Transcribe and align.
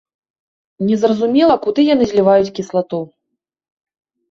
Не 0.87 0.95
зразумела, 1.01 1.59
куды 1.67 1.81
яны 1.93 2.03
зліваюць 2.15 2.53
кіслату. 2.59 3.03